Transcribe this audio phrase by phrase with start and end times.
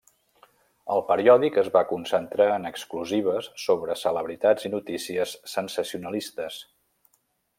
[0.93, 6.61] El periòdic es va concentrar en exclusives sobre celebritats i notícies sensacionalistes.